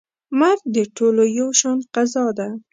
مرګ 0.39 0.61
د 0.75 0.77
ټولو 0.95 1.23
یو 1.37 1.49
شان 1.59 1.77
قضا 1.93 2.25
ده. 2.37 2.47